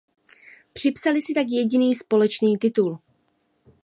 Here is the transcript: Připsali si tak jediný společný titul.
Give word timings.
Připsali 0.73 1.21
si 1.21 1.33
tak 1.33 1.45
jediný 1.49 1.95
společný 1.95 2.57
titul. 2.57 2.99